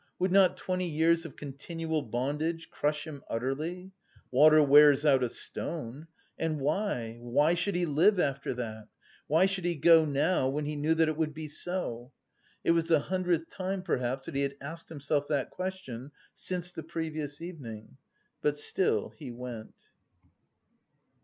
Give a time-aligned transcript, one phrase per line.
[0.17, 3.91] Would not twenty years of continual bondage crush him utterly?
[4.31, 6.07] Water wears out a stone.
[6.39, 8.87] And why, why should he live after that?
[9.27, 12.11] Why should he go now when he knew that it would be so?
[12.63, 16.81] It was the hundredth time perhaps that he had asked himself that question since the
[16.81, 17.97] previous evening,
[18.41, 19.75] but still he went.